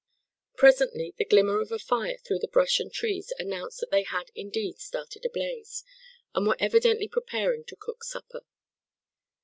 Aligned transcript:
Presently 0.55 1.13
the 1.19 1.25
glimmer 1.25 1.61
of 1.61 1.71
a 1.71 1.77
fire 1.77 2.17
through 2.17 2.39
the 2.39 2.47
brush 2.47 2.79
and 2.79 2.91
trees 2.91 3.31
announced 3.37 3.79
that 3.81 3.91
they 3.91 4.01
had 4.01 4.31
indeed 4.33 4.79
started 4.79 5.23
a 5.27 5.29
blaze, 5.29 5.83
and 6.33 6.47
were 6.47 6.57
evidently 6.59 7.07
preparing 7.07 7.63
to 7.65 7.75
cook 7.75 8.03
supper. 8.03 8.43